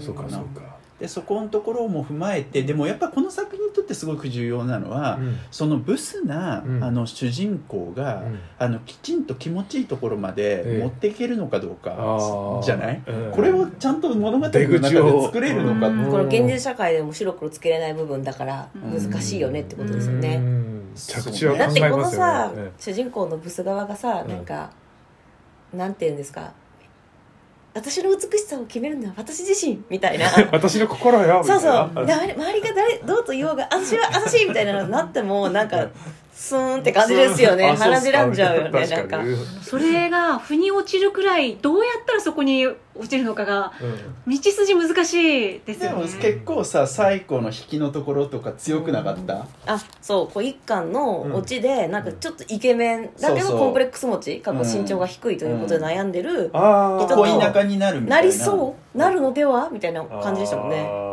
[0.00, 14.78] そうかそうかでそこのところも踏まえてでもやっぱこの作品にとってすごく重要なのは、うん、そのブスな、うん、あの主人公が、うん、あのきちんと気持ちいいところまで持っていけるのかどうかじゃない、えー、これをちゃんと物語の中で
[15.22, 20.40] 作れるのか、この現実社会でも白黒つけれない部分だから難しいよねってことですよね。
[20.94, 24.70] 着地は、ね、だってこのさ、主人公のブス側がさなんか、
[25.72, 26.52] なんて言うんですか？
[27.74, 30.26] 私の美しさを決めるのは私自身みたいな。
[30.52, 31.90] 私の心よそうそう。
[31.94, 35.88] 周りが誰どうと言おうが私は私みたいなのになってもなんか
[36.32, 37.74] スーンって感じですよね。
[37.76, 39.20] 鼻じらんじゃうよねなんか。
[39.62, 43.72] それが腑に落ちるくらいどうやったらそこに落ちるのかが、
[44.26, 45.14] 道筋難し
[45.56, 46.06] いですよね。
[46.06, 58.16] でも結構さ最後の引きのところとか強くなかった、うん、あそうこう一巻のオチで、なんかちょっとイケメンだけどコンプレックス持ち過去身長が低いということで悩んでる人と、田舎になるみたいな。
[58.16, 58.98] なりそう。
[58.98, 59.70] なるのでは？
[59.70, 61.11] みたいな感じでしたもんね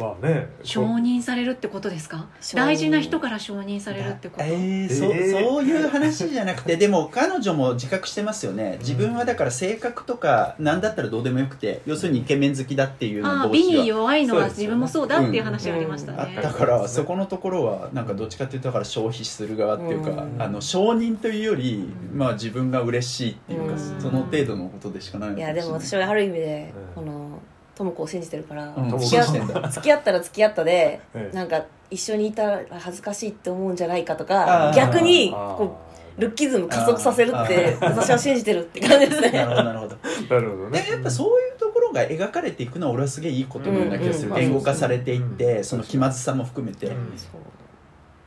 [0.00, 2.26] まあね承認されるってことですか？
[2.54, 4.44] 大事な人から承認されるってこと？
[4.44, 6.76] えー、そそういう話じゃなくて。
[6.80, 8.78] でも彼女も自覚してますよね。
[8.80, 27.38] 自分はだから性格とか何だったらどうでもよくて要するにイケメン好きだっていうの同士は美に弱いのは自分もそうだっていう話ありましたね、だからそこのところはなんかどっちかっていうとだから消費する側っていうか、あの承認というより、まあ、自分が嬉しいっていうか、その程度のことでしかないいやでも私はある意味で、この
[27.84, 31.00] 智子を信じてるから、うん、付き合付き合ったら付き合ったで、
[31.32, 35.76] なんか一緒にいたら恥ずかしいって思うんじゃないかとか逆にこ
[36.18, 39.30] うルッキズム加速させるって 私は信じてるって感じですね。
[39.32, 39.96] なるほどなるほど。
[40.36, 40.86] なるほどね。
[40.90, 46.96] やっぱそういうところが描かれていくのは俺はすげえいいことなんだ気がする、言語化されていって、その気まずさも含めて、うん、う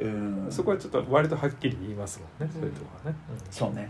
[0.07, 0.47] ん。
[0.49, 3.19] そこはちょっと割とはっきり言いますもんね、そういうところはね、
[3.51, 3.89] そうね、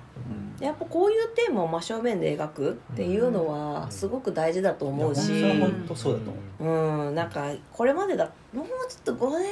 [0.60, 6.32] やっぱこういうテーマを真正面で描くっていうのはすごも大事だと思うし、本当そうだと
[6.66, 7.08] 思う。
[7.08, 7.16] うん。
[7.16, 9.50] なんかこれまでだもうちょっと5年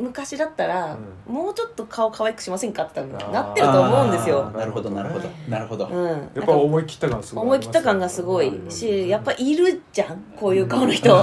[0.00, 4.50] 昔だったら、うん、もうちょっと顔可愛くしませんかってなってると思うんですよ。
[4.50, 11.14] なるほどなるほどなるほど、うん、やっぱ思い切った感すごい、ね、思い切った感がすごいしやっぱいるじゃんこういう顔の人。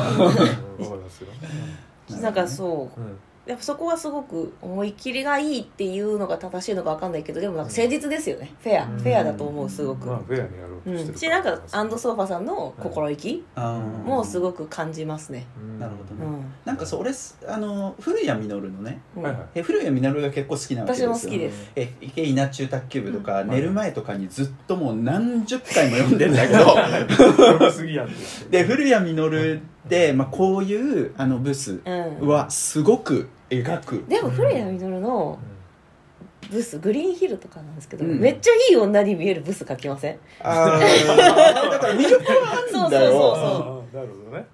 [2.22, 13.44] なんかそう、うんやっぱそこはすごく思い切りがいいっていうのが正しいのか分かんないけどでもなんか誠実ですよね、フェア、フェアだと思うすごく、まあ、フェアにやろうとしてる、しなんかアンドソーファさんの心意気
[14.06, 15.48] もすごく感じますね、
[15.80, 17.10] なるほどね、なんかそれ
[17.48, 19.02] あの古谷実のね、
[19.56, 21.10] え古谷実が結構好きなわけですよ。
[21.10, 21.72] 私も好きです。
[21.76, 26.76] え池稲中卓球部とか、寝る前とかにずっともう何十回も読んでんだけど。
[28.52, 31.82] で古谷実で、まあ、こういうあのブス
[32.22, 34.06] はすごく描く。
[34.08, 35.40] でも古谷実の
[36.52, 38.20] ブスグリーンヒルとかなんですけど、うん。
[38.20, 40.20] めっちゃいい女に見えるブス描きません？
[40.42, 40.80] ああ
[41.70, 43.12] だから魅力はあるんだよ。
[43.12, 44.46] そうそうそうなるほどね、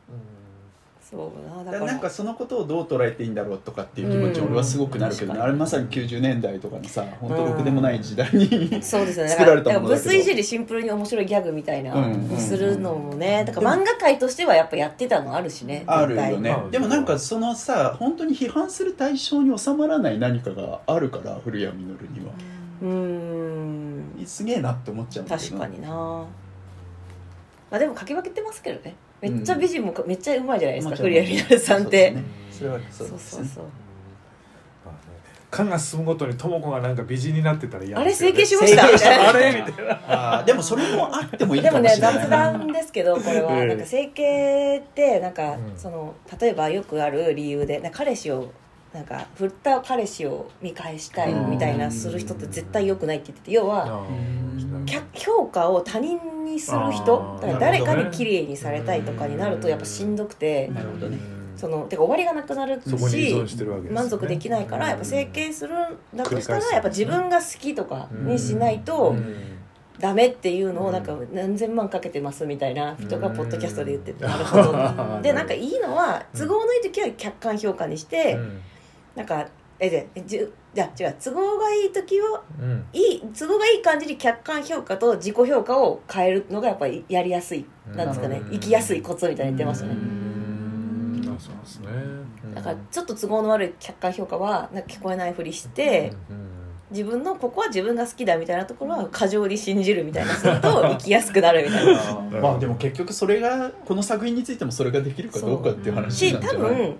[1.09, 1.91] そうなだから。
[1.91, 9.29] なんかそのことをどう捉えていいんだろうとかっていう気持ち俺はすごくなるけど、ね、あれまさに90年代とかのさ本当ろくでもない時代に、そうですね。
[9.29, 15.83] 作られたものだけどブスいじりシンプルに面白いギャグみたいな、にするのもねだから漫画界としてはやっぱやってたのあるしね。
[15.85, 16.55] あるよね。
[16.71, 22.33] でもなんかそのさ本当に批判する対象に収まらない何かがあるから古谷実には。
[22.81, 24.25] うん。
[24.25, 25.57] すげえなって思っちゃうんだけど。
[25.59, 25.89] 確かにな。
[27.71, 32.15] まあでも書き分けてますけどねめっちゃ美人もめっちゃうまいじゃないですか、古谷実さんって。
[32.51, 33.07] それはそう。
[33.07, 33.63] そうそうそう。
[35.51, 38.83] 感が進むごとに智子がなんか美人になってたら嫌あれ整形しました？
[39.29, 40.39] あれみたいな。
[40.39, 43.65] あでもそれもあってもいいかもしれないでもね雑談ですけどこれは。
[43.65, 48.51] なんか整形ってなんか、その例えばよくある理由で彼氏を
[48.93, 54.05] なんか振った彼氏を見返したいみたいなする人って絶対よくないって言ってて要は
[55.13, 60.67] 評価を他人にする人だから誰かに綺麗にされたいとかになるとやっぱしんどくて。
[60.69, 61.17] なるほどね。
[61.55, 63.33] そのてか終わりがなくなるし、
[63.89, 69.15] 満足できないからやっぱ整形するんだとしたらやっぱ自分が好きとかにしないと。
[69.97, 75.21] ダメっていうのをなんか何千万かけてますみたいな人がポッドキャストで言ってて なるほど。
[75.21, 78.37] でなんかいいのは都合のいい時は客観評価にして、
[79.15, 79.47] なんか
[79.79, 89.95] えでじゅじゃ違う都合がいい時は、うん、いい都合がいい感じに客観評価と自己評価を変えるのがやっぱりやりやすい、なんですかね生きやすいコツみたいに言ってましたね。
[91.37, 91.87] そうですね、
[92.53, 96.13] だからちょっと都合の悪い客観評価はなんか聞こえないふりして、
[96.91, 102.39] 自分のここは自分が好きだみたいなところは過剰に信じるみたいなすると生きやすくなるみたいな。
[102.39, 106.57] まあでも結局それがこの作品についてもそれができるかどうかっていう話なんじゃない？
[106.57, 106.95] し多分2人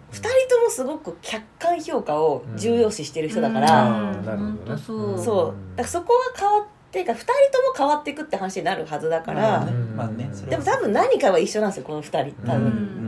[0.50, 4.82] ともすごく客観評価を重要視してる人だから、うん、なるほどね。
[5.24, 5.54] そう。
[5.76, 12.36] だからそこが変わってか2人とも変わっていくって話になるはずだから、まあね、でも多分何かは一緒なんですよこの2人。
[12.46, 13.05] 多分。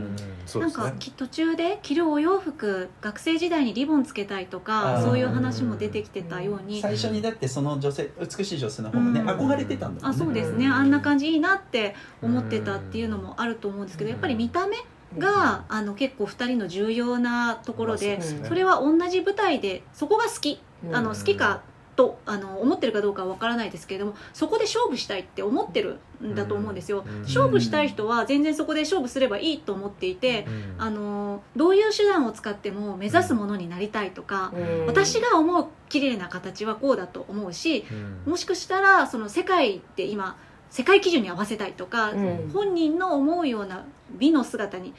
[0.54, 6.80] ね、なんか途中で着るお洋服学生時代にリボンつけたいとかそういう話も出てきてたように。
[6.80, 10.22] 最初にだってその女性美しい女性の方がね、うん、憧れてたんだもんね。
[10.22, 10.66] あそうですね。
[10.66, 14.76] あんな感じいいなって思ってたっていうのもあると思うんですけどやっぱり見た目
[15.18, 20.60] が、あの結構2人の重要なところで、それは同じ舞台でそこが好き、
[20.92, 21.62] あの好きか
[21.98, 30.46] とあの思ってるかどうかは分からないですけれどもそこで勝負したいって思ってるんだと思うんですよ、勝負したい人は全然そこで勝負すればいいと思っていて、
[30.78, 34.52] あのどういう手段を使っても目指すものになりたいとか、
[34.86, 37.84] 私が思う綺麗な形はこうだと思うし、
[38.26, 40.36] もしかしたらその世界で今
[40.70, 42.12] 世界基準に合わせたいとか、
[42.52, 44.94] 本人の思うような美の姿に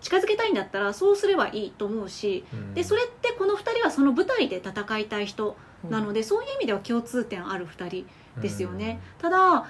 [0.00, 2.44] 近づけたいんだったらそうすればいいと思うし、
[2.74, 5.56] でそれってこの2人はその舞台で戦いたい人
[5.90, 8.06] なので、そういう意味では共通点ある2人
[8.40, 9.00] ですよね。
[9.18, 9.64] ただ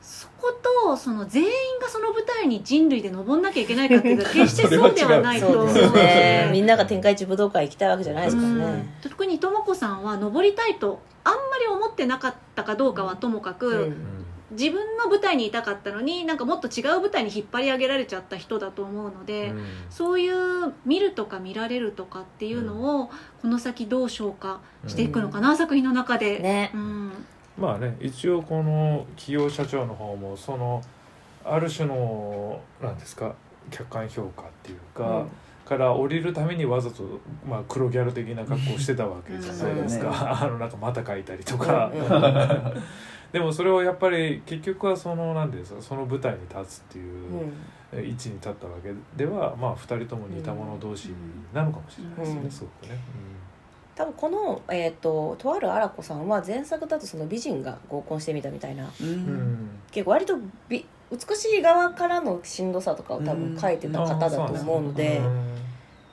[0.00, 1.50] そことその全員
[1.80, 5.70] がその舞台に人類で登んなきゃいけないかっていうと 決してそうではないと思う。
[5.70, 6.48] んですね。
[6.52, 14.19] みんなが天下一武道会行きたいわけじゃないですからね、特にとも子さんは登りたいとあんまり思ってなかったかどうかはともかく、うん
[14.52, 23.10] 自分の舞台にいたかったのになんかもっと違う舞台に引っ張り上げられちゃった人だと思うので、うん、そういう見るとか見られるとかっていうのを
[23.42, 26.38] この先どう消化していくのかな、うん、作品の中で。
[26.38, 27.12] ね、うん、
[27.58, 30.82] まあね一応この企業社長の方もその
[31.44, 33.34] ある種の何ですか
[33.70, 35.26] 客観評価っていうか。
[35.70, 41.92] から降りるためにわざと、まあ、黒ギャル的な格好をしてたわけじゃないですか、うん、 あのなんか股かいたりとか、
[43.32, 47.52] でもそれをやっぱり結局はその何ですかその舞台に立つっていう
[47.92, 51.10] 位置に立ったわけでは、まあ2人とも似た者同士
[51.52, 52.98] なのかもしれないですね、うん、すごくね。
[53.94, 65.18] 多分この、えーと、とある荒子さんは前作だとその美人が合コンしてみたみたいな、うん、結構割と美美しい側からのしんどさとかを多分書いてた方だと思うので。
[65.18, 65.49] うん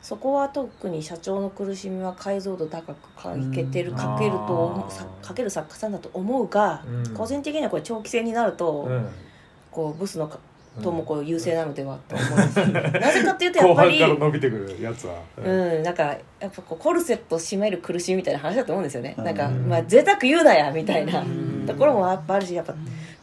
[0.02, 4.90] そこは特に社長の苦しみは解像度高く書けてる書けると
[5.22, 9.08] 書ける作家さんだと思うが、うん、個人的にはこれ長期戦になると、うん、
[9.72, 10.32] こうブスの
[10.82, 16.04] ともこう優勢なのではと思います、 なぜかというとやっぱり伸びてくるやつは、うん、なんか
[16.40, 21.24] やっぱこうコルセットを締める苦しみみたいな話だと思うんですよね、なんかまあ贅沢言うなやみたいな
[21.66, 22.76] ところもやっぱあるしやっぱ。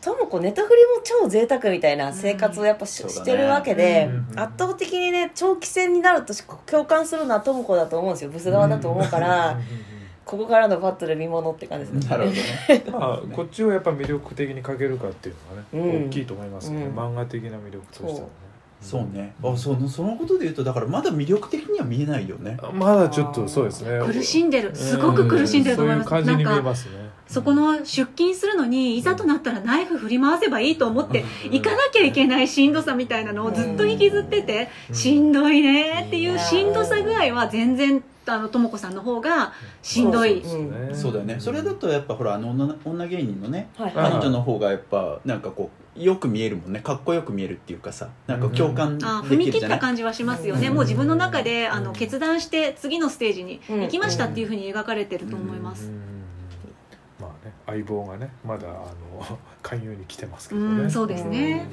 [0.04, 6.34] ともこネタフリも超贅沢みたいな生活をやっぱしうん、してるわけで、うん、圧倒的にね長期戦になると
[6.66, 8.30] 共感するのはともこだと思うんですよ。
[8.30, 9.58] ブス側だと思うから、
[10.26, 12.10] ここからのバトル見ものって感じですね。
[12.10, 12.84] なるほどね。
[12.92, 15.36] まあこっちをやっぱ魅力的に書けるかっていう
[15.72, 18.24] のがね、大きいと思いますね、漫画的な魅力としてはね。
[18.82, 19.16] そう。
[19.16, 22.58] ね、あそのそのことで言うとだからまだ魅力的には見えないよね。
[22.74, 24.00] まだちょっとそうですね。
[24.04, 24.76] 苦しんでる。
[24.76, 39.52] すごく苦しんでると思います、そういう感じに見えますねそこの出勤するのにいざとなったらナイフ振り回せばいいと思って行かなきゃいけないしんどさみたいなのをずっと引きずっててしんどいねっていうしんどさ具合は全然あのとも子さんの方が
[39.82, 40.42] しんどい。
[40.94, 41.36] そうだよね。
[41.38, 46.80] それだとやっぱほらあの女女芸人のね男女の方がやっぱなんかこうよく見えるもんね。
[46.80, 56.13] かっこよく見えるっていうかさなんか共感できるじゃない、踏み切った感じはしますよね、もう自分の中であの決断して次のステージに行きましたっていうふうに描かれてると思います、まあね
[57.66, 61.66] 相棒がねまだあの 勧誘に来てますけどね、そうですね、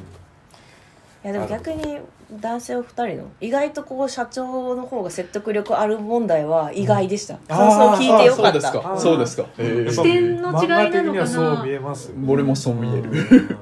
[1.23, 1.99] いやでも逆に
[2.39, 8.97] 男性お二人の意外とこう社長の方が説得力ある問題は意外でした、感想聞いてよかった。
[8.97, 9.45] そうですか。
[9.57, 11.27] 視点の違いなのかな。
[11.27, 12.13] そう見えます。
[12.27, 13.57] 俺もそう見える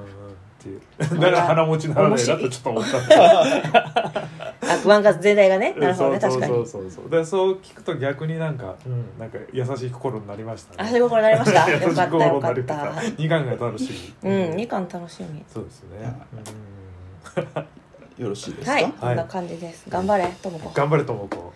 [1.07, 2.97] だから鼻持ちならないなとちょっと思った
[4.73, 7.09] あ不安が全体がねなるほどね確かにそうそうそう。
[7.09, 10.89] でそう聞くと逆になんか、うん、なんか優しい心になりましたね。
[10.91, 11.69] 優しい心になりました。
[11.71, 12.93] よかったよかった。
[13.17, 14.29] 二巻が楽しみ。
[14.29, 15.43] うん二巻楽しみ。
[15.47, 17.79] そうですね、うん
[18.20, 18.72] よろしいですか？
[18.74, 19.86] はいこんな感じです。
[19.88, 21.53] 頑張れともこ頑張れともこ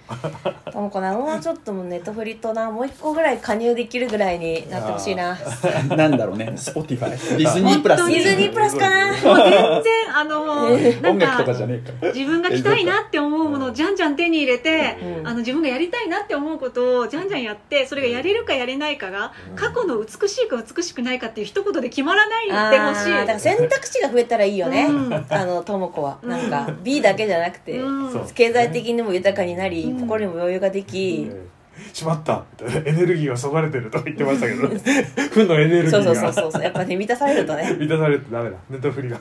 [0.71, 5.37] ともこなもうちょっともネットフリとなもう一個ぐらい加入できるぐらいになってほしいな。
[5.95, 9.07] なんだろうねスポティファイディズニープラスディズニープラスかな。
[9.07, 10.41] もう全然あの
[11.11, 12.07] 音楽とかじゃねえか。
[12.13, 23.11] 自分が着たいなって思うものをじゃんじゃん手に入れて、うん、あの自分がやりたいなって思うことをじゃんじゃんやってそれがやれるかやれないかが、うん、過去の美しいか美しくないかっていう一言で決まらないでほしい。
[23.11, 26.17] だから選択肢が増えたらいいよね、うん、あのともこは。
[26.23, 26.52] なんか
[26.83, 27.79] B だけじゃなくて、
[28.33, 31.31] 経済的にも豊かになり、心にも余裕ができ、
[31.91, 32.43] しまった。
[32.85, 34.67] エネルギーがそがれてると言ってましたけど。
[34.67, 36.03] 負のエネルギーが。
[36.03, 36.63] そうそうそうそう。
[36.63, 37.63] やっぱね満たされるとね。
[37.79, 38.57] 満たされるとダメだ。
[38.69, 39.19] ネットフリが。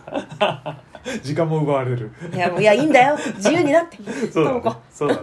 [1.22, 2.10] 時間も奪われる。
[2.32, 3.16] いやもういやいいんだよ。
[3.36, 3.98] 自由になって。
[4.30, 4.62] そうだね。
[4.92, 5.20] そうだね。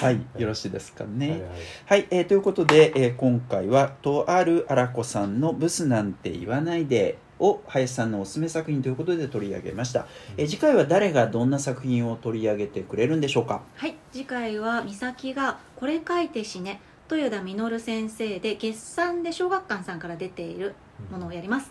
[0.00, 1.30] はい、よろしいですかね。
[1.30, 1.40] はい、
[1.86, 13.62] はい、えー、ということで、えー、今回はとあるあらこさんのブスなんて言わないでを林さんのおすすめ作品ということで取り上げました、え次回は誰がどんな作品を取り上げてくれるんでしょうか？
[13.74, 13.96] はい。
[14.12, 16.80] 次回は美咲が「これ書いて死ね」
[17.10, 20.76] 豊田稔先生で月産で小学館さんから出ている
[21.10, 21.68] ものをやります、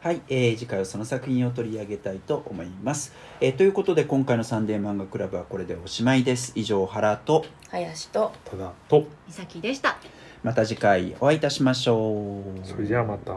[0.00, 6.50] はい、えー、次回はその作品を取り上げたいと思います、えー、ということで今回のサンデー漫画クラブはこれでおしまいです。
[6.56, 9.96] 以上原と林とただと美咲でした。
[10.42, 12.66] また次回お会いいたしましょう。
[12.66, 13.32] それじゃあまた